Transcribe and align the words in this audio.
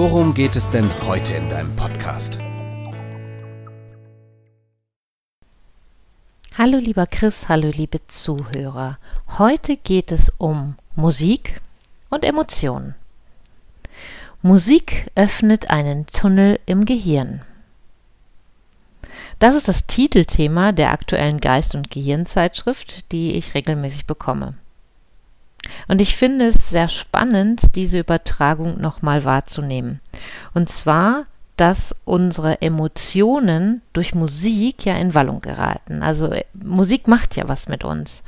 worum 0.00 0.32
geht 0.32 0.56
es 0.56 0.66
denn 0.70 0.88
heute 1.06 1.34
in 1.34 1.50
deinem 1.50 1.76
Podcast? 1.76 2.38
Hallo 6.56 6.78
lieber 6.78 7.06
Chris, 7.06 7.50
hallo 7.50 7.68
liebe 7.68 8.06
Zuhörer. 8.06 8.96
Heute 9.36 9.76
geht 9.76 10.10
es 10.10 10.32
um 10.38 10.76
Musik 10.96 11.60
und 12.08 12.24
Emotionen. 12.24 12.94
Musik 14.40 15.10
öffnet 15.16 15.68
einen 15.68 16.06
Tunnel 16.06 16.58
im 16.64 16.86
Gehirn. 16.86 17.42
Das 19.38 19.54
ist 19.54 19.68
das 19.68 19.86
Titelthema 19.86 20.72
der 20.72 20.92
aktuellen 20.92 21.40
Geist- 21.40 21.74
und 21.74 21.90
Gehirnzeitschrift, 21.90 23.12
die 23.12 23.32
ich 23.32 23.52
regelmäßig 23.52 24.06
bekomme. 24.06 24.54
Und 25.88 26.00
ich 26.00 26.16
finde 26.16 26.46
es 26.46 26.70
sehr 26.70 26.88
spannend, 26.88 27.74
diese 27.74 27.98
Übertragung 27.98 28.80
nochmal 28.80 29.24
wahrzunehmen. 29.24 30.00
Und 30.54 30.68
zwar 30.68 31.26
dass 31.60 31.94
unsere 32.06 32.62
Emotionen 32.62 33.82
durch 33.92 34.14
Musik 34.14 34.86
ja 34.86 34.96
in 34.96 35.12
Wallung 35.12 35.42
geraten. 35.42 36.02
Also 36.02 36.32
äh, 36.32 36.44
Musik 36.54 37.06
macht 37.06 37.36
ja 37.36 37.48
was 37.48 37.68
mit 37.68 37.84
uns. 37.84 38.22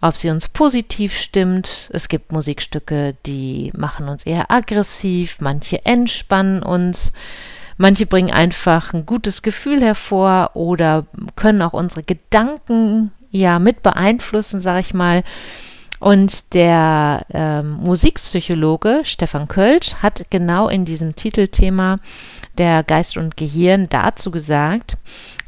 Ob 0.00 0.14
sie 0.14 0.30
uns 0.30 0.48
positiv 0.48 1.12
stimmt, 1.12 1.90
es 1.92 2.06
gibt 2.08 2.30
Musikstücke, 2.30 3.16
die 3.26 3.72
machen 3.76 4.08
uns 4.08 4.24
eher 4.24 4.52
aggressiv, 4.52 5.38
manche 5.40 5.84
entspannen 5.84 6.62
uns, 6.62 7.12
manche 7.76 8.06
bringen 8.06 8.30
einfach 8.30 8.94
ein 8.94 9.04
gutes 9.04 9.42
Gefühl 9.42 9.82
hervor 9.82 10.52
oder 10.54 11.06
können 11.34 11.62
auch 11.62 11.72
unsere 11.72 12.04
Gedanken 12.04 13.10
ja 13.32 13.58
mit 13.58 13.82
beeinflussen, 13.82 14.60
sag 14.60 14.78
ich 14.78 14.94
mal. 14.94 15.24
Und 15.98 16.52
der 16.54 17.24
ähm, 17.32 17.72
Musikpsychologe 17.82 19.00
Stefan 19.04 19.48
Kölsch 19.48 19.94
hat 20.02 20.30
genau 20.30 20.68
in 20.68 20.84
diesem 20.84 21.16
Titelthema 21.16 21.96
der 22.58 22.82
Geist 22.82 23.16
und 23.16 23.36
Gehirn 23.36 23.88
dazu 23.88 24.30
gesagt, 24.30 24.98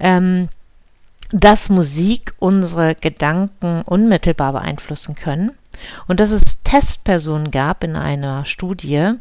ähm, 0.01 0.49
dass 1.31 1.69
Musik 1.69 2.33
unsere 2.39 2.95
Gedanken 2.95 3.83
unmittelbar 3.83 4.53
beeinflussen 4.53 5.15
können 5.15 5.53
und 6.07 6.21
dass 6.21 6.31
es 6.31 6.43
Testpersonen 6.65 7.51
gab 7.51 7.85
in 7.85 7.97
einer 7.97 8.45
Studie, 8.45 9.13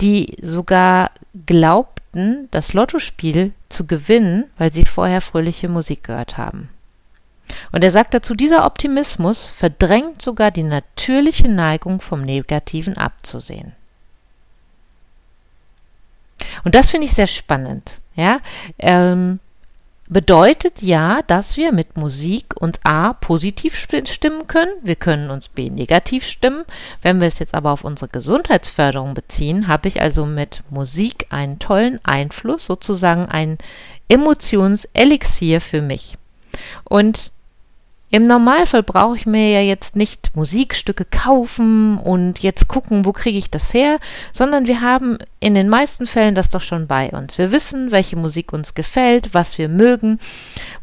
die 0.00 0.36
sogar 0.42 1.10
glaubten, 1.46 2.48
das 2.50 2.72
Lottospiel 2.72 3.52
zu 3.68 3.86
gewinnen, 3.86 4.44
weil 4.58 4.72
sie 4.72 4.84
vorher 4.84 5.20
fröhliche 5.20 5.68
Musik 5.68 6.04
gehört 6.04 6.36
haben. 6.36 6.68
Und 7.72 7.82
er 7.82 7.90
sagt 7.90 8.14
dazu, 8.14 8.34
dieser 8.34 8.64
Optimismus 8.64 9.46
verdrängt 9.46 10.22
sogar 10.22 10.50
die 10.50 10.62
natürliche 10.62 11.48
Neigung 11.48 12.00
vom 12.00 12.22
Negativen 12.22 12.96
abzusehen. 12.96 13.72
Und 16.64 16.74
das 16.74 16.90
finde 16.90 17.06
ich 17.06 17.12
sehr 17.12 17.26
spannend. 17.26 18.00
Ja, 18.14 18.38
ähm, 18.78 19.40
bedeutet 20.08 20.82
ja, 20.82 21.20
dass 21.26 21.56
wir 21.56 21.72
mit 21.72 21.96
Musik 21.96 22.54
uns 22.56 22.80
A 22.84 23.12
positiv 23.12 23.76
stimmen 23.76 24.46
können, 24.46 24.72
wir 24.82 24.96
können 24.96 25.30
uns 25.30 25.48
B 25.48 25.68
negativ 25.68 26.24
stimmen. 26.26 26.64
Wenn 27.02 27.20
wir 27.20 27.28
es 27.28 27.38
jetzt 27.38 27.54
aber 27.54 27.72
auf 27.72 27.84
unsere 27.84 28.08
Gesundheitsförderung 28.08 29.14
beziehen, 29.14 29.68
habe 29.68 29.88
ich 29.88 30.00
also 30.00 30.24
mit 30.24 30.62
Musik 30.70 31.26
einen 31.30 31.58
tollen 31.58 32.00
Einfluss, 32.04 32.66
sozusagen 32.66 33.26
ein 33.26 33.58
Emotionselixier 34.08 35.60
für 35.60 35.82
mich. 35.82 36.16
Und 36.84 37.30
im 38.10 38.26
Normalfall 38.26 38.84
brauche 38.84 39.16
ich 39.16 39.26
mir 39.26 39.50
ja 39.50 39.60
jetzt 39.60 39.96
nicht 39.96 40.36
Musikstücke 40.36 41.04
kaufen 41.04 41.98
und 41.98 42.38
jetzt 42.38 42.68
gucken, 42.68 43.04
wo 43.04 43.12
kriege 43.12 43.36
ich 43.36 43.50
das 43.50 43.74
her, 43.74 43.98
sondern 44.32 44.68
wir 44.68 44.80
haben 44.80 45.18
in 45.40 45.54
den 45.54 45.68
meisten 45.68 46.06
Fällen 46.06 46.36
das 46.36 46.50
doch 46.50 46.62
schon 46.62 46.86
bei 46.86 47.10
uns. 47.10 47.36
Wir 47.36 47.50
wissen, 47.50 47.90
welche 47.90 48.16
Musik 48.16 48.52
uns 48.52 48.74
gefällt, 48.74 49.34
was 49.34 49.58
wir 49.58 49.68
mögen, 49.68 50.20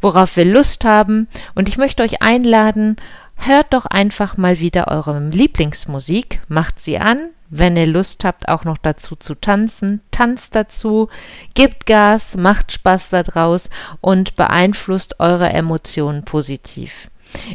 worauf 0.02 0.36
wir 0.36 0.44
Lust 0.44 0.84
haben 0.84 1.28
und 1.54 1.68
ich 1.70 1.78
möchte 1.78 2.02
euch 2.02 2.22
einladen, 2.22 2.96
hört 3.36 3.72
doch 3.72 3.86
einfach 3.86 4.36
mal 4.36 4.60
wieder 4.60 4.88
eure 4.88 5.18
Lieblingsmusik, 5.18 6.42
macht 6.48 6.78
sie 6.78 6.98
an, 6.98 7.30
wenn 7.48 7.76
ihr 7.76 7.86
Lust 7.86 8.24
habt, 8.24 8.48
auch 8.48 8.64
noch 8.64 8.78
dazu 8.78 9.16
zu 9.16 9.34
tanzen, 9.34 10.02
tanzt 10.10 10.54
dazu, 10.54 11.08
gebt 11.54 11.86
Gas, 11.86 12.36
macht 12.36 12.72
Spaß 12.72 13.10
daraus 13.10 13.70
und 14.00 14.34
beeinflusst 14.36 15.20
eure 15.20 15.48
Emotionen 15.50 16.24
positiv. 16.24 17.08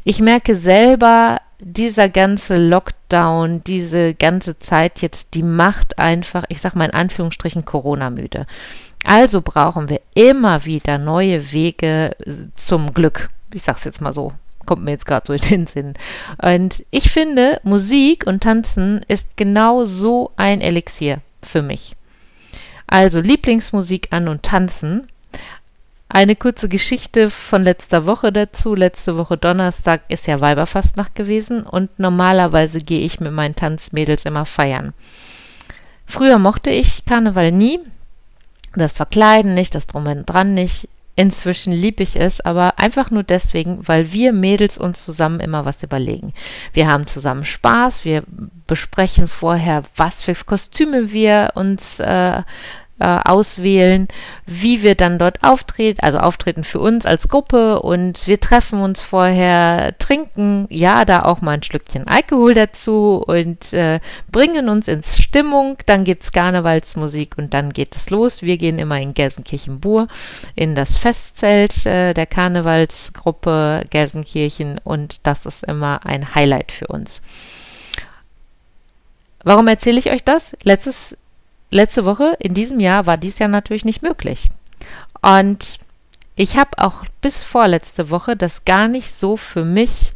Ich 0.03 0.19
merke 0.19 0.55
selber, 0.55 1.39
dieser 1.59 2.07
ganze 2.09 2.57
Lockdown, 2.57 3.61
diese 3.65 4.13
ganze 4.13 4.59
Zeit 4.59 5.01
jetzt, 5.01 5.33
die 5.33 5.43
macht 5.43 5.99
einfach, 5.99 6.45
ich 6.49 6.61
sag 6.61 6.75
mal 6.75 6.85
in 6.85 6.93
Anführungsstrichen, 6.93 7.65
Corona-müde. 7.65 8.45
Also 9.05 9.41
brauchen 9.41 9.89
wir 9.89 10.01
immer 10.13 10.65
wieder 10.65 10.97
neue 10.97 11.51
Wege 11.51 12.15
zum 12.55 12.93
Glück. 12.93 13.29
Ich 13.53 13.63
sag's 13.63 13.85
jetzt 13.85 14.01
mal 14.01 14.13
so. 14.13 14.33
Kommt 14.65 14.83
mir 14.83 14.91
jetzt 14.91 15.05
gerade 15.05 15.25
so 15.25 15.33
in 15.33 15.41
den 15.41 15.67
Sinn. 15.67 15.93
Und 16.41 16.85
ich 16.91 17.09
finde, 17.09 17.59
Musik 17.63 18.27
und 18.27 18.43
Tanzen 18.43 19.03
ist 19.07 19.35
genau 19.35 19.85
so 19.85 20.31
ein 20.35 20.61
Elixier 20.61 21.19
für 21.41 21.61
mich. 21.61 21.95
Also 22.87 23.19
Lieblingsmusik 23.19 24.09
an 24.11 24.27
und 24.27 24.43
tanzen 24.43 25.07
eine 26.09 26.35
kurze 26.35 26.67
Geschichte 26.67 27.29
von 27.29 27.63
letzter 27.63 28.05
Woche 28.05 28.33
dazu. 28.33 28.73
Letzte 28.73 29.15
Woche 29.15 29.37
Donnerstag 29.37 30.01
ist 30.09 30.25
ja 30.27 30.41
Weiberfastnacht 30.41 31.15
gewesen 31.15 31.63
und 31.63 31.99
normalerweise 31.99 32.79
gehe 32.79 32.99
ich 32.99 33.19
mit 33.19 33.31
meinen 33.31 33.55
Tanzmädels 33.55 34.25
immer 34.25 34.45
feiern. 34.45 34.93
Früher 36.07 36.39
mochte 36.39 36.71
ich 36.71 37.05
Karneval 37.05 37.51
nie, 37.51 37.79
das 38.75 38.93
Verkleiden 38.93 39.53
nicht, 39.53 39.75
das 39.75 39.85
Drum 39.85 40.07
und 40.07 40.25
Dran 40.25 40.55
nicht. 40.55 40.89
Inzwischen 41.15 41.73
liebe 41.73 42.01
ich 42.01 42.15
es, 42.15 42.39
aber 42.39 42.79
einfach 42.79 43.11
nur 43.11 43.23
deswegen, 43.23 43.85
weil 43.85 44.13
wir 44.13 44.31
Mädels 44.31 44.77
uns 44.77 45.03
zusammen 45.03 45.41
immer 45.41 45.65
was 45.65 45.83
überlegen. 45.83 46.33
Wir 46.71 46.87
haben 46.87 47.07
zusammen 47.07 47.45
Spaß, 47.45 48.05
wir 48.05 48.23
besprechen 48.67 49.27
vorher, 49.27 49.83
was 49.97 50.23
für 50.23 50.33
Kostüme 50.33 51.11
wir 51.11 51.51
uns 51.55 51.99
äh, 51.99 52.41
äh, 52.99 53.19
auswählen, 53.23 54.07
wie 54.45 54.83
wir 54.83 54.95
dann 54.95 55.19
dort 55.19 55.43
auftreten, 55.43 56.01
also 56.01 56.19
auftreten 56.19 56.63
für 56.63 56.79
uns 56.79 57.05
als 57.05 57.27
Gruppe 57.27 57.81
und 57.81 58.27
wir 58.27 58.39
treffen 58.39 58.81
uns 58.81 59.01
vorher, 59.01 59.95
trinken, 59.99 60.67
ja, 60.69 61.05
da 61.05 61.23
auch 61.23 61.41
mal 61.41 61.53
ein 61.53 61.63
Schlückchen 61.63 62.07
Alkohol 62.07 62.53
dazu 62.53 63.23
und 63.25 63.73
äh, 63.73 63.99
bringen 64.31 64.69
uns 64.69 64.87
ins 64.87 65.17
Stimmung. 65.17 65.77
Dann 65.85 66.03
gibt's 66.03 66.31
Karnevalsmusik 66.31 67.37
und 67.37 67.53
dann 67.53 67.73
geht 67.73 67.95
es 67.95 68.09
los. 68.09 68.41
Wir 68.41 68.57
gehen 68.57 68.79
immer 68.79 68.99
in 68.99 69.13
Gelsenkirchen-Bur 69.13 70.07
in 70.55 70.75
das 70.75 70.97
Festzelt 70.97 71.85
äh, 71.85 72.13
der 72.13 72.25
Karnevalsgruppe 72.25 73.85
Gelsenkirchen 73.89 74.79
und 74.83 75.25
das 75.27 75.45
ist 75.45 75.63
immer 75.63 76.05
ein 76.05 76.35
Highlight 76.35 76.71
für 76.71 76.87
uns. 76.87 77.21
Warum 79.43 79.67
erzähle 79.67 79.99
ich 79.99 80.11
euch 80.11 80.23
das? 80.23 80.55
Letztes 80.63 81.15
letzte 81.69 82.05
Woche, 82.05 82.35
in 82.39 82.53
diesem 82.53 82.79
Jahr, 82.79 83.05
war 83.05 83.17
dies 83.17 83.39
ja 83.39 83.47
natürlich 83.47 83.85
nicht 83.85 84.01
möglich. 84.01 84.49
Und 85.21 85.79
ich 86.35 86.57
habe 86.57 86.71
auch 86.77 87.03
bis 87.21 87.43
vorletzte 87.43 88.09
Woche 88.09 88.35
das 88.35 88.65
gar 88.65 88.87
nicht 88.87 89.19
so 89.19 89.35
für 89.35 89.65
mich 89.65 90.13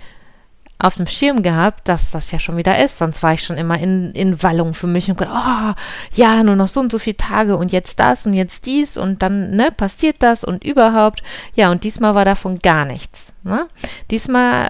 auf 0.80 0.96
dem 0.96 1.08
Schirm 1.08 1.44
gehabt, 1.44 1.88
dass 1.88 2.12
das 2.12 2.32
ja 2.32 2.40
schon 2.40 2.58
wieder 2.58 2.84
ist. 2.84 2.98
Sonst 2.98 3.24
war 3.24 3.34
ich 3.34 3.44
schon 3.44 3.58
immer 3.58 3.80
in, 3.80 4.12
in 4.12 4.44
Wallung 4.44 4.74
für 4.74 4.88
mich 4.88 5.10
und 5.10 5.18
gedacht, 5.18 5.34
oh, 5.34 5.82
ja, 6.16 6.44
nur 6.44 6.56
noch 6.56 6.68
so 6.68 6.82
und 6.82 6.92
so 6.92 7.00
viele 7.00 7.18
Tage 7.18 7.56
und 7.56 7.72
jetzt 7.72 8.00
das 8.00 8.26
und 8.26 8.34
jetzt 8.34 8.66
dies 8.66 8.98
und 8.98 9.22
dann, 9.22 9.52
ne, 9.52 9.72
passiert 9.72 10.18
das 10.20 10.44
und 10.44 10.64
überhaupt. 10.64 11.24
Ja, 11.56 11.72
und 11.72 11.86
diesmal 11.86 12.16
war 12.16 12.26
davon 12.26 12.60
gar 12.60 12.84
nichts. 12.84 13.34
Ne? 13.44 13.68
Diesmal 14.12 14.70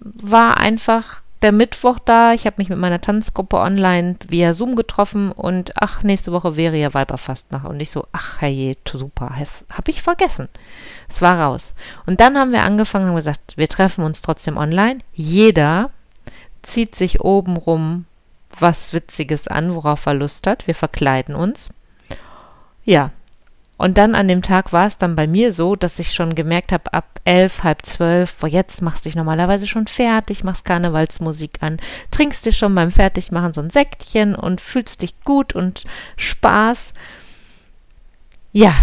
war 0.00 0.58
einfach 0.58 1.22
der 1.42 1.52
Mittwoch 1.52 1.98
da. 1.98 2.32
Ich 2.32 2.46
habe 2.46 2.56
mich 2.58 2.68
mit 2.68 2.78
meiner 2.78 3.00
Tanzgruppe 3.00 3.58
online 3.58 4.16
via 4.28 4.52
Zoom 4.52 4.76
getroffen 4.76 5.32
und 5.32 5.72
ach, 5.76 6.02
nächste 6.02 6.32
Woche 6.32 6.56
wäre 6.56 6.76
ja 6.76 6.94
Weiberfastnacht. 6.94 7.66
Und 7.66 7.80
ich 7.80 7.90
so, 7.90 8.06
ach 8.12 8.40
herrje, 8.40 8.76
super, 8.90 9.34
das 9.38 9.64
habe 9.70 9.90
ich 9.90 10.02
vergessen. 10.02 10.48
Es 11.08 11.22
war 11.22 11.40
raus. 11.40 11.74
Und 12.06 12.20
dann 12.20 12.36
haben 12.36 12.52
wir 12.52 12.64
angefangen 12.64 13.10
und 13.10 13.16
gesagt, 13.16 13.56
wir 13.56 13.68
treffen 13.68 14.04
uns 14.04 14.22
trotzdem 14.22 14.56
online. 14.56 14.98
Jeder 15.12 15.90
zieht 16.62 16.94
sich 16.94 17.20
obenrum 17.20 18.06
was 18.58 18.92
Witziges 18.92 19.46
an, 19.46 19.74
worauf 19.74 20.06
er 20.06 20.14
Lust 20.14 20.46
hat. 20.46 20.66
Wir 20.66 20.74
verkleiden 20.74 21.34
uns. 21.34 21.70
Ja, 22.84 23.10
und 23.78 23.96
dann 23.96 24.16
an 24.16 24.26
dem 24.26 24.42
Tag 24.42 24.72
war 24.72 24.86
es 24.88 24.98
dann 24.98 25.14
bei 25.14 25.28
mir 25.28 25.52
so, 25.52 25.76
dass 25.76 26.00
ich 26.00 26.12
schon 26.12 26.34
gemerkt 26.34 26.72
habe, 26.72 26.92
ab 26.92 27.20
elf, 27.24 27.62
halb 27.62 27.86
zwölf, 27.86 28.34
boah, 28.34 28.48
jetzt 28.48 28.82
machst 28.82 29.04
du 29.04 29.08
dich 29.08 29.16
normalerweise 29.16 29.68
schon 29.68 29.86
fertig, 29.86 30.42
machst 30.42 30.64
Karnevalsmusik 30.64 31.58
an, 31.60 31.78
trinkst 32.10 32.44
dir 32.44 32.52
schon 32.52 32.74
beim 32.74 32.90
Fertigmachen 32.90 33.54
so 33.54 33.60
ein 33.60 33.70
Säckchen 33.70 34.34
und 34.34 34.60
fühlst 34.60 35.02
dich 35.02 35.18
gut 35.22 35.54
und 35.54 35.84
Spaß. 36.16 36.92
Ja, 38.52 38.74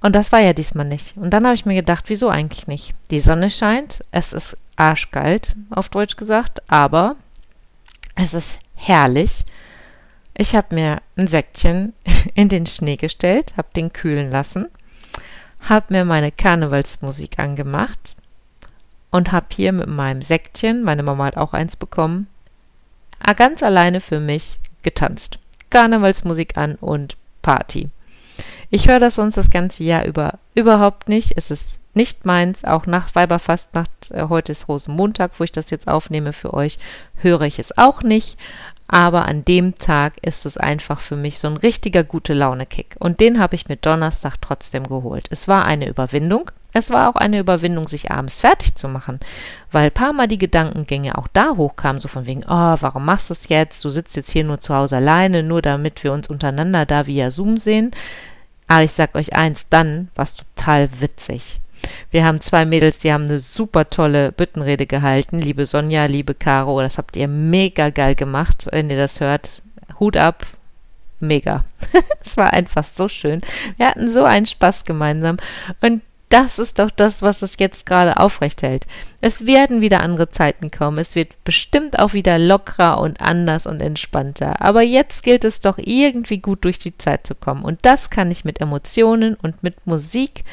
und 0.00 0.14
das 0.14 0.32
war 0.32 0.40
ja 0.40 0.54
diesmal 0.54 0.86
nicht. 0.86 1.14
Und 1.16 1.30
dann 1.30 1.44
habe 1.44 1.54
ich 1.54 1.66
mir 1.66 1.74
gedacht, 1.74 2.04
wieso 2.06 2.30
eigentlich 2.30 2.66
nicht? 2.66 2.94
Die 3.10 3.20
Sonne 3.20 3.50
scheint, 3.50 4.04
es 4.10 4.32
ist 4.32 4.56
arschkalt, 4.76 5.54
auf 5.70 5.90
Deutsch 5.90 6.16
gesagt, 6.16 6.62
aber 6.70 7.16
es 8.14 8.32
ist 8.32 8.58
herrlich. 8.74 9.44
Ich 10.40 10.54
habe 10.54 10.72
mir 10.72 11.02
ein 11.16 11.26
Säckchen 11.26 11.94
in 12.34 12.48
den 12.48 12.64
Schnee 12.64 12.96
gestellt, 12.96 13.54
habe 13.56 13.68
den 13.74 13.92
kühlen 13.92 14.30
lassen, 14.30 14.68
habe 15.60 15.92
mir 15.92 16.04
meine 16.04 16.30
Karnevalsmusik 16.30 17.40
angemacht 17.40 18.14
und 19.10 19.32
habe 19.32 19.46
hier 19.50 19.72
mit 19.72 19.88
meinem 19.88 20.22
Säckchen, 20.22 20.84
meine 20.84 21.02
Mama 21.02 21.24
hat 21.24 21.36
auch 21.36 21.54
eins 21.54 21.74
bekommen, 21.74 22.28
ganz 23.36 23.64
alleine 23.64 24.00
für 24.00 24.20
mich 24.20 24.60
getanzt. 24.84 25.40
Karnevalsmusik 25.70 26.56
an 26.56 26.76
und 26.76 27.16
Party. 27.42 27.90
Ich 28.70 28.86
höre 28.86 29.00
das 29.00 29.16
sonst 29.16 29.36
das 29.36 29.50
ganze 29.50 29.82
Jahr 29.82 30.04
über 30.04 30.38
überhaupt 30.54 31.08
nicht. 31.08 31.32
Es 31.36 31.50
ist 31.50 31.78
nicht 31.94 32.26
meins. 32.26 32.64
Auch 32.64 32.86
nach 32.86 33.14
Weiberfastnacht, 33.14 34.12
äh, 34.12 34.26
heute 34.28 34.52
ist 34.52 34.68
Rosenmontag, 34.68 35.32
wo 35.38 35.44
ich 35.44 35.52
das 35.52 35.70
jetzt 35.70 35.88
aufnehme 35.88 36.32
für 36.32 36.54
euch, 36.54 36.78
höre 37.16 37.42
ich 37.42 37.58
es 37.58 37.76
auch 37.76 38.02
nicht 38.02 38.38
aber 38.88 39.26
an 39.26 39.44
dem 39.44 39.74
Tag 39.76 40.14
ist 40.22 40.46
es 40.46 40.56
einfach 40.56 41.00
für 41.00 41.14
mich 41.14 41.38
so 41.38 41.46
ein 41.46 41.58
richtiger 41.58 42.04
gute 42.04 42.32
Laune-Kick. 42.32 42.96
Und 42.98 43.20
den 43.20 43.38
habe 43.38 43.54
ich 43.54 43.68
mir 43.68 43.76
Donnerstag 43.76 44.36
trotzdem 44.40 44.88
geholt. 44.88 45.28
Es 45.30 45.46
war 45.46 45.66
eine 45.66 45.88
Überwindung. 45.88 46.50
Es 46.72 46.90
war 46.90 47.08
auch 47.08 47.16
eine 47.16 47.38
Überwindung, 47.38 47.86
sich 47.88 48.10
abends 48.10 48.40
fertig 48.40 48.74
zu 48.74 48.88
machen, 48.88 49.20
weil 49.72 49.90
paar 49.90 50.12
Mal 50.12 50.28
die 50.28 50.38
Gedankengänge 50.38 51.16
auch 51.16 51.26
da 51.32 51.54
hochkamen, 51.56 52.00
so 52.00 52.08
von 52.08 52.26
wegen, 52.26 52.44
oh, 52.44 52.76
warum 52.80 53.06
machst 53.06 53.30
du 53.30 53.32
es 53.32 53.48
jetzt? 53.48 53.84
Du 53.84 53.88
sitzt 53.88 54.16
jetzt 54.16 54.30
hier 54.30 54.44
nur 54.44 54.60
zu 54.60 54.74
Hause 54.74 54.96
alleine, 54.96 55.42
nur 55.42 55.62
damit 55.62 56.04
wir 56.04 56.12
uns 56.12 56.28
untereinander 56.28 56.84
da 56.84 57.06
via 57.06 57.30
Zoom 57.30 57.56
sehen. 57.56 57.92
Aber 58.68 58.84
ich 58.84 58.92
sag 58.92 59.14
euch 59.14 59.34
eins, 59.34 59.66
dann 59.70 60.08
war 60.14 60.24
es 60.24 60.36
total 60.36 60.88
witzig. 61.00 61.58
Wir 62.10 62.24
haben 62.24 62.40
zwei 62.40 62.64
Mädels, 62.64 62.98
die 62.98 63.12
haben 63.12 63.24
eine 63.24 63.38
super 63.38 63.90
tolle 63.90 64.32
Büttenrede 64.32 64.86
gehalten. 64.86 65.40
Liebe 65.40 65.66
Sonja, 65.66 66.06
liebe 66.06 66.34
Caro, 66.34 66.80
das 66.80 66.98
habt 66.98 67.16
ihr 67.16 67.28
mega 67.28 67.90
geil 67.90 68.14
gemacht, 68.14 68.66
wenn 68.70 68.90
ihr 68.90 68.98
das 68.98 69.20
hört. 69.20 69.62
Hut 70.00 70.16
ab, 70.16 70.46
mega. 71.20 71.64
es 72.24 72.36
war 72.36 72.52
einfach 72.52 72.84
so 72.84 73.08
schön. 73.08 73.40
Wir 73.76 73.88
hatten 73.88 74.10
so 74.10 74.24
einen 74.24 74.46
Spaß 74.46 74.84
gemeinsam. 74.84 75.36
Und 75.80 76.02
das 76.28 76.58
ist 76.58 76.78
doch 76.78 76.90
das, 76.90 77.22
was 77.22 77.40
es 77.40 77.56
jetzt 77.58 77.86
gerade 77.86 78.18
aufrecht 78.18 78.62
hält. 78.62 78.86
Es 79.20 79.46
werden 79.46 79.80
wieder 79.80 80.00
andere 80.00 80.28
Zeiten 80.28 80.70
kommen. 80.70 80.98
Es 80.98 81.14
wird 81.14 81.42
bestimmt 81.42 81.98
auch 81.98 82.12
wieder 82.12 82.38
lockerer 82.38 83.00
und 83.00 83.20
anders 83.20 83.66
und 83.66 83.80
entspannter. 83.80 84.60
Aber 84.60 84.82
jetzt 84.82 85.22
gilt 85.22 85.44
es 85.44 85.60
doch 85.60 85.78
irgendwie 85.78 86.38
gut 86.38 86.64
durch 86.64 86.78
die 86.78 86.96
Zeit 86.98 87.26
zu 87.26 87.34
kommen. 87.34 87.64
Und 87.64 87.78
das 87.82 88.10
kann 88.10 88.30
ich 88.30 88.44
mit 88.44 88.60
Emotionen 88.60 89.34
und 89.36 89.62
mit 89.62 89.86
Musik 89.86 90.44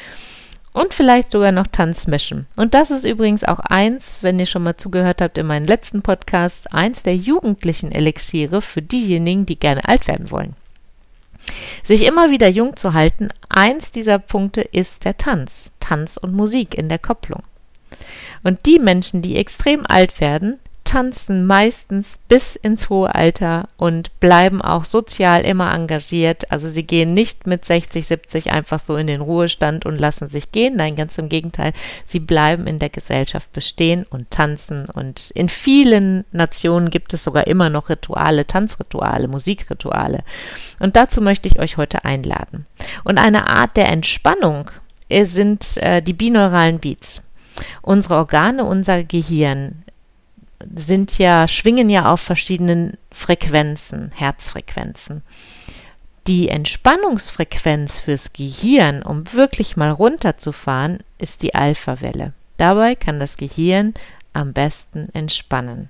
und 0.76 0.92
vielleicht 0.92 1.30
sogar 1.30 1.52
noch 1.52 1.68
Tanz 1.68 2.06
mischen. 2.06 2.46
Und 2.54 2.74
das 2.74 2.90
ist 2.90 3.04
übrigens 3.04 3.44
auch 3.44 3.60
eins, 3.60 4.18
wenn 4.20 4.38
ihr 4.38 4.44
schon 4.44 4.62
mal 4.62 4.76
zugehört 4.76 5.22
habt 5.22 5.38
in 5.38 5.46
meinen 5.46 5.66
letzten 5.66 6.02
Podcasts, 6.02 6.66
eins 6.66 7.02
der 7.02 7.16
jugendlichen 7.16 7.92
Elixiere 7.92 8.60
für 8.60 8.82
diejenigen, 8.82 9.46
die 9.46 9.58
gerne 9.58 9.88
alt 9.88 10.06
werden 10.06 10.30
wollen. 10.30 10.54
Sich 11.82 12.04
immer 12.04 12.30
wieder 12.30 12.48
jung 12.50 12.76
zu 12.76 12.92
halten, 12.92 13.30
eins 13.48 13.90
dieser 13.90 14.18
Punkte 14.18 14.60
ist 14.60 15.06
der 15.06 15.16
Tanz. 15.16 15.72
Tanz 15.80 16.18
und 16.18 16.34
Musik 16.34 16.74
in 16.74 16.90
der 16.90 16.98
Kopplung. 16.98 17.42
Und 18.44 18.66
die 18.66 18.78
Menschen, 18.78 19.22
die 19.22 19.36
extrem 19.36 19.86
alt 19.88 20.20
werden, 20.20 20.58
tanzen 20.86 21.46
meistens 21.46 22.18
bis 22.28 22.56
ins 22.56 22.88
hohe 22.88 23.14
Alter 23.14 23.68
und 23.76 24.18
bleiben 24.20 24.62
auch 24.62 24.84
sozial 24.84 25.44
immer 25.44 25.74
engagiert. 25.74 26.50
Also 26.50 26.68
sie 26.68 26.84
gehen 26.84 27.12
nicht 27.12 27.46
mit 27.46 27.64
60, 27.64 28.06
70 28.06 28.52
einfach 28.52 28.78
so 28.78 28.96
in 28.96 29.08
den 29.08 29.20
Ruhestand 29.20 29.84
und 29.84 30.00
lassen 30.00 30.28
sich 30.28 30.52
gehen. 30.52 30.76
Nein, 30.76 30.96
ganz 30.96 31.18
im 31.18 31.28
Gegenteil. 31.28 31.72
Sie 32.06 32.20
bleiben 32.20 32.66
in 32.66 32.78
der 32.78 32.88
Gesellschaft 32.88 33.52
bestehen 33.52 34.06
und 34.08 34.30
tanzen. 34.30 34.86
Und 34.86 35.30
in 35.32 35.48
vielen 35.48 36.24
Nationen 36.30 36.88
gibt 36.90 37.12
es 37.12 37.24
sogar 37.24 37.48
immer 37.48 37.68
noch 37.68 37.90
Rituale, 37.90 38.46
Tanzrituale, 38.46 39.26
Musikrituale. 39.26 40.22
Und 40.78 40.94
dazu 40.94 41.20
möchte 41.20 41.48
ich 41.48 41.58
euch 41.58 41.76
heute 41.76 42.04
einladen. 42.04 42.64
Und 43.02 43.18
eine 43.18 43.48
Art 43.48 43.76
der 43.76 43.88
Entspannung 43.88 44.70
sind 45.10 45.76
äh, 45.78 46.00
die 46.00 46.12
binauralen 46.12 46.78
Beats. 46.78 47.22
Unsere 47.82 48.16
Organe, 48.16 48.64
unser 48.64 49.02
Gehirn 49.02 49.82
sind 50.74 51.18
ja, 51.18 51.48
schwingen 51.48 51.90
ja 51.90 52.10
auf 52.12 52.20
verschiedenen 52.20 52.96
Frequenzen, 53.10 54.10
Herzfrequenzen. 54.14 55.22
Die 56.26 56.48
Entspannungsfrequenz 56.48 58.00
fürs 58.00 58.32
Gehirn, 58.32 59.02
um 59.02 59.32
wirklich 59.32 59.76
mal 59.76 59.90
runterzufahren, 59.90 60.98
ist 61.18 61.42
die 61.42 61.54
Alpha-Welle. 61.54 62.32
Dabei 62.56 62.94
kann 62.94 63.20
das 63.20 63.36
Gehirn 63.36 63.94
am 64.32 64.52
besten 64.52 65.08
entspannen. 65.12 65.88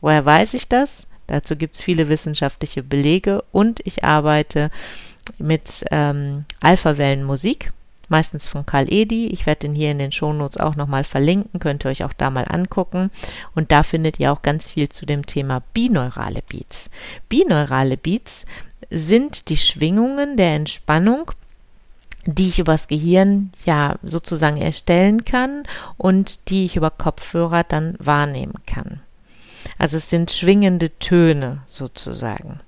Woher 0.00 0.24
weiß 0.24 0.54
ich 0.54 0.68
das? 0.68 1.06
Dazu 1.26 1.56
gibt 1.56 1.76
es 1.76 1.82
viele 1.82 2.08
wissenschaftliche 2.08 2.82
Belege 2.82 3.42
und 3.52 3.80
ich 3.84 4.04
arbeite 4.04 4.70
mit 5.38 5.84
ähm, 5.90 6.44
Alpha-Wellenmusik 6.60 7.70
meistens 8.12 8.46
von 8.46 8.64
Karl 8.64 8.92
Edi. 8.92 9.26
Ich 9.26 9.46
werde 9.46 9.60
den 9.60 9.74
hier 9.74 9.90
in 9.90 9.98
den 9.98 10.12
Shownotes 10.12 10.58
auch 10.58 10.76
nochmal 10.76 11.02
verlinken, 11.02 11.58
könnt 11.58 11.84
ihr 11.84 11.90
euch 11.90 12.04
auch 12.04 12.12
da 12.12 12.30
mal 12.30 12.46
angucken. 12.48 13.10
Und 13.56 13.72
da 13.72 13.82
findet 13.82 14.20
ihr 14.20 14.32
auch 14.32 14.42
ganz 14.42 14.70
viel 14.70 14.88
zu 14.88 15.04
dem 15.04 15.26
Thema 15.26 15.62
bineurale 15.74 16.42
Beats. 16.48 16.90
Bineurale 17.28 17.96
Beats 17.96 18.46
sind 18.90 19.48
die 19.48 19.56
Schwingungen 19.56 20.36
der 20.36 20.54
Entspannung, 20.54 21.32
die 22.24 22.48
ich 22.48 22.60
übers 22.60 22.86
Gehirn 22.86 23.50
ja 23.64 23.96
sozusagen 24.02 24.58
erstellen 24.58 25.24
kann 25.24 25.64
und 25.96 26.48
die 26.48 26.66
ich 26.66 26.76
über 26.76 26.90
Kopfhörer 26.90 27.64
dann 27.64 27.96
wahrnehmen 27.98 28.54
kann. 28.66 29.00
Also 29.78 29.96
es 29.96 30.10
sind 30.10 30.30
schwingende 30.30 30.96
Töne 30.98 31.62
sozusagen. 31.66 32.58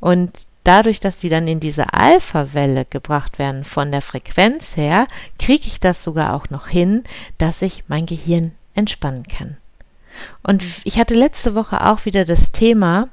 Und 0.00 0.46
dadurch, 0.64 1.00
dass 1.00 1.18
die 1.18 1.28
dann 1.28 1.48
in 1.48 1.60
diese 1.60 1.92
Alpha-Welle 1.92 2.84
gebracht 2.84 3.38
werden 3.38 3.64
von 3.64 3.90
der 3.90 4.02
Frequenz 4.02 4.76
her, 4.76 5.06
kriege 5.38 5.66
ich 5.66 5.80
das 5.80 6.04
sogar 6.04 6.34
auch 6.34 6.50
noch 6.50 6.68
hin, 6.68 7.04
dass 7.38 7.62
ich 7.62 7.84
mein 7.88 8.06
Gehirn 8.06 8.52
entspannen 8.74 9.24
kann. 9.24 9.56
Und 10.42 10.64
ich 10.84 10.98
hatte 10.98 11.14
letzte 11.14 11.54
Woche 11.54 11.86
auch 11.86 12.04
wieder 12.04 12.24
das 12.24 12.52
Thema 12.52 13.08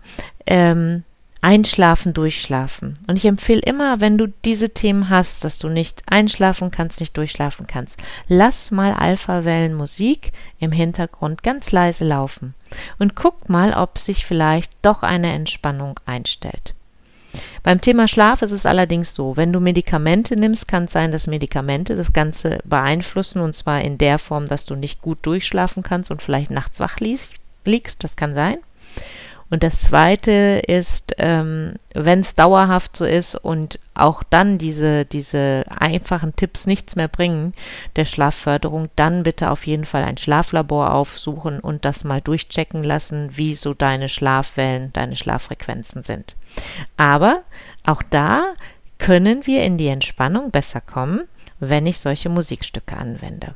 ähm, 0.45 1.03
Einschlafen, 1.41 2.13
Durchschlafen. 2.13 2.99
Und 3.07 3.15
ich 3.15 3.25
empfehle 3.25 3.61
immer, 3.61 4.01
wenn 4.01 4.17
du 4.17 4.27
diese 4.43 4.71
Themen 4.71 5.09
hast, 5.09 5.45
dass 5.45 5.57
du 5.57 5.69
nicht 5.69 6.03
einschlafen 6.09 6.69
kannst, 6.69 6.99
nicht 6.99 7.15
durchschlafen 7.15 7.65
kannst, 7.65 7.97
lass 8.27 8.71
mal 8.71 8.93
Alpha-Wellen-Musik 8.93 10.33
im 10.59 10.73
Hintergrund 10.73 11.41
ganz 11.41 11.71
leise 11.71 12.03
laufen 12.03 12.55
und 12.97 13.15
guck 13.15 13.47
mal, 13.47 13.73
ob 13.73 13.97
sich 13.99 14.25
vielleicht 14.25 14.73
doch 14.81 15.01
eine 15.01 15.31
Entspannung 15.31 15.99
einstellt. 16.05 16.73
Beim 17.63 17.81
Thema 17.81 18.07
Schlaf 18.07 18.41
ist 18.41 18.51
es 18.51 18.65
allerdings 18.65 19.13
so, 19.13 19.37
wenn 19.37 19.53
du 19.53 19.59
Medikamente 19.59 20.35
nimmst, 20.35 20.67
kann 20.67 20.85
es 20.85 20.93
sein, 20.93 21.11
dass 21.11 21.27
Medikamente 21.27 21.95
das 21.95 22.13
Ganze 22.13 22.59
beeinflussen 22.63 23.41
und 23.41 23.55
zwar 23.55 23.81
in 23.81 23.97
der 23.97 24.17
Form, 24.17 24.45
dass 24.45 24.65
du 24.65 24.75
nicht 24.75 25.01
gut 25.01 25.19
durchschlafen 25.23 25.83
kannst 25.83 26.11
und 26.11 26.21
vielleicht 26.21 26.51
nachts 26.51 26.79
wach 26.79 26.99
liegst. 26.99 28.03
Das 28.03 28.15
kann 28.15 28.33
sein. 28.33 28.57
Und 29.49 29.63
das 29.63 29.81
Zweite 29.81 30.61
ist, 30.67 31.15
ähm, 31.17 31.73
wenn 31.93 32.19
es 32.19 32.35
dauerhaft 32.35 32.95
so 32.95 33.05
ist 33.05 33.35
und 33.35 33.79
auch 33.95 34.21
dann 34.21 34.59
diese, 34.59 35.05
diese 35.05 35.65
einfachen 35.69 36.35
Tipps 36.35 36.67
nichts 36.67 36.95
mehr 36.95 37.07
bringen, 37.07 37.53
der 37.95 38.05
Schlafförderung, 38.05 38.89
dann 38.95 39.23
bitte 39.23 39.49
auf 39.49 39.65
jeden 39.65 39.85
Fall 39.85 40.03
ein 40.03 40.17
Schlaflabor 40.17 40.93
aufsuchen 40.93 41.59
und 41.59 41.83
das 41.83 42.03
mal 42.03 42.21
durchchecken 42.21 42.83
lassen, 42.83 43.31
wie 43.37 43.55
so 43.55 43.73
deine 43.73 44.07
Schlafwellen, 44.07 44.93
deine 44.93 45.15
Schlaffrequenzen 45.15 46.03
sind. 46.03 46.35
Aber 46.95 47.41
auch 47.85 48.03
da 48.03 48.53
können 48.99 49.47
wir 49.47 49.63
in 49.63 49.77
die 49.77 49.87
Entspannung 49.87 50.51
besser 50.51 50.81
kommen, 50.81 51.27
wenn 51.59 51.87
ich 51.87 51.99
solche 51.99 52.29
Musikstücke 52.29 52.95
anwende. 52.95 53.55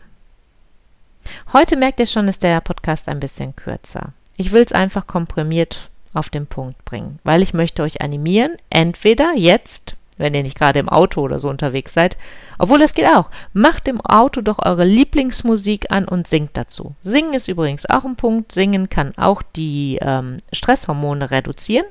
Heute 1.54 1.78
merkt 1.78 2.00
ihr 2.00 2.08
schon, 2.08 2.28
ist 2.28 2.44
der 2.44 2.60
Podcast 2.62 3.08
ein 3.08 3.20
bisschen 3.20 3.56
kürzer. 3.56 4.14
Ich 4.38 4.52
will 4.52 4.64
es 4.64 4.72
einfach 4.72 5.08
komprimiert 5.08 5.90
auf 6.14 6.30
den 6.30 6.48
Punkt 6.48 6.84
bringen, 6.86 7.20
weil 7.24 7.42
ich 7.42 7.54
möchte 7.54 7.84
euch 7.84 8.02
animieren, 8.02 8.58
entweder 8.70 9.34
jetzt 9.36 9.96
wenn 10.18 10.34
ihr 10.34 10.44
nicht 10.44 10.58
gerade 10.58 10.80
im 10.80 10.90
Auto 10.90 11.22
oder 11.22 11.40
so 11.40 11.50
unterwegs 11.50 11.94
seid. 11.94 12.16
Obwohl 12.60 12.80
das 12.80 12.94
geht 12.94 13.08
auch. 13.08 13.30
Macht 13.54 13.88
im 13.88 14.00
Auto 14.02 14.42
doch 14.42 14.60
eure 14.60 14.86
Lieblingsmusik 14.86 15.92
an 15.92 16.08
und 16.08 16.28
singt 16.28 16.56
dazu. 16.56 16.96
Singen 17.02 17.34
ist 17.34 17.48
übrigens 17.48 17.90
auch 17.90 18.06
ein 18.06 18.16
Punkt. 18.16 18.52
Singen 18.52 18.90
kann 18.90 19.14
auch 19.18 19.42
die 19.42 19.98
ähm, 20.02 20.38
Stresshormone 20.52 21.32
reduzieren, 21.32 21.86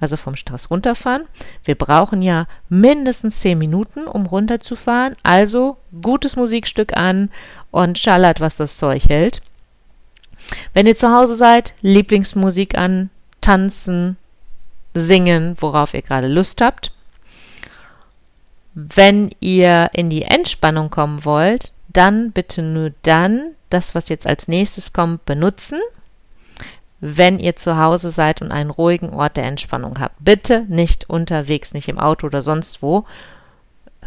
also 0.00 0.16
vom 0.16 0.36
Stress 0.36 0.70
runterfahren. 0.70 1.24
Wir 1.64 1.76
brauchen 1.76 2.22
ja 2.22 2.46
mindestens 2.68 3.40
10 3.40 3.58
Minuten, 3.58 4.06
um 4.06 4.26
runterzufahren. 4.26 5.16
Also 5.22 5.76
gutes 6.02 6.36
Musikstück 6.36 6.96
an 6.96 7.30
und 7.70 7.98
schallert, 7.98 8.40
was 8.40 8.56
das 8.56 8.76
Zeug 8.76 9.08
hält. 9.08 9.42
Wenn 10.72 10.86
ihr 10.86 10.96
zu 10.96 11.12
Hause 11.12 11.34
seid, 11.34 11.74
Lieblingsmusik 11.82 12.78
an, 12.78 13.10
tanzen, 13.40 14.16
singen, 14.94 15.56
worauf 15.60 15.94
ihr 15.94 16.02
gerade 16.02 16.28
Lust 16.28 16.60
habt. 16.60 16.92
Wenn 18.74 19.30
ihr 19.40 19.90
in 19.92 20.10
die 20.10 20.22
Entspannung 20.22 20.90
kommen 20.90 21.24
wollt, 21.24 21.72
dann 21.88 22.30
bitte 22.32 22.62
nur 22.62 22.92
dann 23.02 23.54
das, 23.68 23.94
was 23.94 24.08
jetzt 24.08 24.26
als 24.26 24.48
nächstes 24.48 24.92
kommt, 24.92 25.24
benutzen, 25.24 25.80
wenn 27.00 27.38
ihr 27.38 27.56
zu 27.56 27.78
Hause 27.78 28.10
seid 28.10 28.42
und 28.42 28.52
einen 28.52 28.70
ruhigen 28.70 29.14
Ort 29.14 29.36
der 29.36 29.44
Entspannung 29.44 29.98
habt. 29.98 30.16
Bitte 30.20 30.66
nicht 30.68 31.08
unterwegs, 31.08 31.72
nicht 31.72 31.88
im 31.88 31.98
Auto 31.98 32.26
oder 32.26 32.42
sonst 32.42 32.82
wo, 32.82 33.06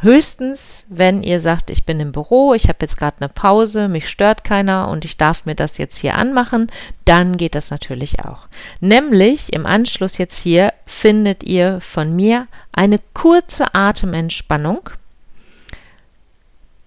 Höchstens, 0.03 0.83
wenn 0.89 1.23
ihr 1.23 1.39
sagt, 1.39 1.69
ich 1.69 1.85
bin 1.85 2.01
im 2.01 2.11
Büro, 2.11 2.53
ich 2.53 2.67
habe 2.67 2.79
jetzt 2.81 2.97
gerade 2.97 3.21
eine 3.21 3.29
Pause, 3.29 3.87
mich 3.87 4.09
stört 4.09 4.43
keiner 4.43 4.89
und 4.89 5.05
ich 5.05 5.15
darf 5.15 5.45
mir 5.45 5.55
das 5.55 5.77
jetzt 5.77 5.97
hier 5.97 6.17
anmachen, 6.17 6.69
dann 7.05 7.37
geht 7.37 7.55
das 7.55 7.71
natürlich 7.71 8.19
auch. 8.19 8.47
Nämlich 8.81 9.53
im 9.53 9.65
Anschluss 9.65 10.17
jetzt 10.17 10.41
hier 10.43 10.73
findet 10.85 11.43
ihr 11.43 11.79
von 11.79 12.13
mir 12.13 12.47
eine 12.73 12.99
kurze 13.13 13.73
Atementspannung, 13.73 14.89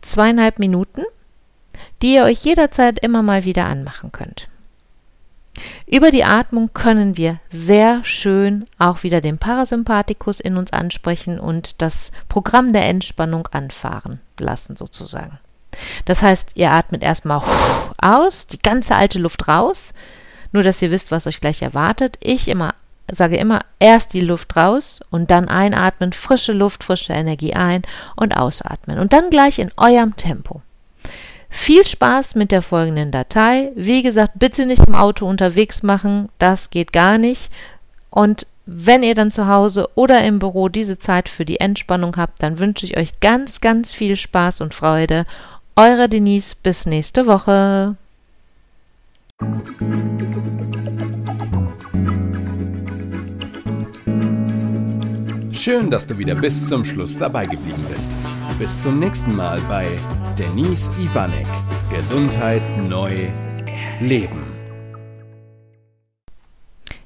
zweieinhalb 0.03 0.59
Minuten, 0.59 1.03
die 2.03 2.17
ihr 2.17 2.25
euch 2.25 2.45
jederzeit 2.45 2.99
immer 2.99 3.23
mal 3.23 3.45
wieder 3.45 3.65
anmachen 3.65 4.13
könnt. 4.13 4.47
Über 5.87 6.11
die 6.11 6.25
Atmung 6.25 6.71
können 6.75 7.17
wir 7.17 7.41
sehr 7.51 8.05
schön 8.05 8.67
auch 8.79 9.03
wieder 9.03 9.21
den 9.21 9.39
Parasympathikus 9.39 10.41
in 10.41 10.57
uns 10.57 10.73
ansprechen 10.73 11.39
und 11.41 11.81
das 11.81 12.13
Programm 12.29 12.73
der 12.73 12.87
Entspannung 12.87 13.49
anfahren 13.49 14.21
lassen 14.39 14.77
sozusagen. 14.77 15.39
Das 16.05 16.23
heißt, 16.23 16.53
ihr 16.55 16.73
atmet 16.73 17.03
erstmal 17.03 17.43
aus, 17.99 18.47
die 18.47 18.59
ganze 18.59 18.97
alte 18.97 19.19
Luft 19.19 19.49
raus, 19.49 19.93
nur 20.53 20.63
dass 20.63 20.81
ihr 20.83 20.91
wisst, 20.91 21.11
was 21.11 21.27
euch 21.27 21.41
gleich 21.41 21.63
erwartet. 21.63 22.17
Ich 22.21 22.49
immer 22.49 22.75
sage 23.11 23.37
immer 23.37 23.65
erst 23.79 24.15
die 24.15 24.21
Luft 24.21 24.57
raus 24.57 25.01
und 25.11 25.31
dann 25.31 25.49
einatmen, 25.49 26.13
frische 26.13 26.53
Luft, 26.53 26.83
frische 26.83 27.13
Energie 27.13 27.55
ein 27.55 27.83
und 28.17 28.37
ausatmen 28.37 28.99
und 28.99 29.13
dann 29.13 29.31
gleich 29.31 29.59
in 29.59 29.71
eurem 29.77 30.17
Tempo. 30.17 30.63
Viel 31.57 31.87
Spaß 31.87 32.35
mit 32.35 32.53
der 32.53 32.61
folgenden 32.61 33.11
Datei. 33.11 33.73
Wie 33.75 34.03
gesagt, 34.03 34.33
bitte 34.39 34.67
nicht 34.67 34.87
im 34.87 34.95
Auto 34.95 35.27
unterwegs 35.27 35.83
machen, 35.83 36.29
das 36.39 36.69
geht 36.69 36.93
gar 36.93 37.17
nicht. 37.17 37.51
Und 38.11 38.47
wenn 38.67 39.03
ihr 39.03 39.15
dann 39.15 39.31
zu 39.31 39.49
Hause 39.49 39.89
oder 39.95 40.23
im 40.23 40.39
Büro 40.39 40.69
diese 40.69 40.99
Zeit 40.99 41.29
für 41.31 41.45
die 41.45 41.59
Entspannung 41.59 42.17
habt, 42.19 42.43
dann 42.43 42.59
wünsche 42.59 42.85
ich 42.85 42.97
euch 42.99 43.21
ganz, 43.21 43.61
ganz 43.63 43.93
viel 43.93 44.17
Spaß 44.17 44.61
und 44.61 44.75
Freude. 44.75 45.25
Eure 45.77 46.09
Denise, 46.09 46.55
bis 46.63 46.85
nächste 46.85 47.27
Woche. 47.27 47.97
Schön, 55.53 55.91
dass 55.91 56.07
du 56.07 56.19
wieder 56.19 56.35
bis 56.35 56.69
zum 56.69 56.85
Schluss 56.85 57.17
dabei 57.17 57.47
geblieben 57.47 57.85
bist. 57.91 58.15
Bis 58.59 58.83
zum 58.83 59.01
nächsten 59.01 59.37
Mal 59.37 59.61
bei 59.69 59.85
Denise 60.39 60.91
Ivanek. 60.99 61.47
Gesundheit 61.95 62.63
neu 62.89 63.29
leben. 64.01 64.45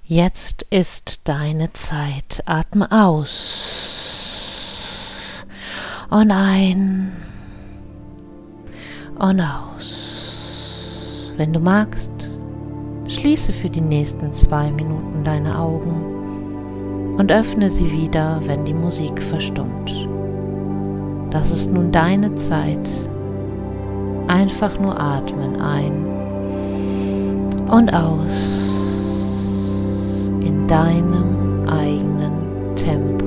Jetzt 0.04 0.64
ist 0.71 1.26
deine 1.28 1.73
Zeit. 1.73 2.45
Atme 2.47 2.88
aus. 2.92 4.30
Und 6.09 6.30
ein. 6.30 7.11
Und 9.19 9.40
aus. 9.40 11.35
Wenn 11.37 11.52
du 11.52 11.59
magst, 11.59 12.12
schließe 13.09 13.52
für 13.52 13.71
die 13.71 13.80
nächsten 13.80 14.33
zwei 14.33 14.71
Minuten 14.71 15.25
deine 15.25 15.59
Augen 15.59 17.16
und 17.19 17.33
öffne 17.33 17.73
sie 17.73 17.90
wieder, 17.90 18.40
wenn 18.47 18.64
die 18.64 18.75
Musik 18.75 19.21
verstummt. 19.21 20.00
Das 21.31 21.51
ist 21.51 21.73
nun 21.73 21.93
deine 21.93 22.35
Zeit, 22.35 22.89
Einfach 24.31 24.79
nur 24.79 24.99
atmen 24.99 25.61
ein 25.61 26.07
und 27.69 27.93
aus 27.93 28.61
in 30.41 30.69
deinem 30.69 31.69
eigenen 31.69 32.77
Tempo. 32.77 33.20